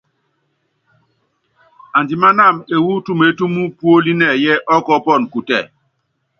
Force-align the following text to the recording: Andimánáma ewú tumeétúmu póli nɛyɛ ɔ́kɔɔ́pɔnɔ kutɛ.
Andimánáma 1.97 2.65
ewú 2.75 2.91
tumeétúmu 3.05 3.63
póli 3.79 4.11
nɛyɛ 4.19 4.53
ɔ́kɔɔ́pɔnɔ 4.75 5.25
kutɛ. 5.31 5.59